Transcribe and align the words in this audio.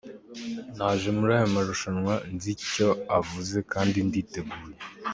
Naje 0.77 1.07
muri 1.17 1.31
aya 1.37 1.53
marushanwa 1.53 2.13
nzi 2.33 2.49
icyo 2.55 2.87
avuze 3.19 3.57
kandi 3.71 3.97
nditeguye. 4.07 4.75